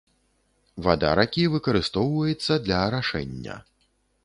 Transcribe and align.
Вада 0.87 1.11
ракі 1.19 1.43
выкарыстоўваецца 1.57 2.59
для 2.67 2.81
арашэння. 2.89 3.61